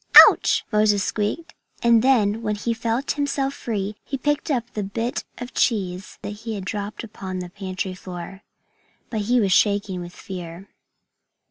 [0.27, 1.53] "Ouch!" Moses squeaked.
[1.83, 6.31] And then, when he felt himself free, he picked up the hit of cheese that
[6.41, 8.41] he had dropped upon the pantry floor.
[9.11, 10.69] But he was shaking with fear.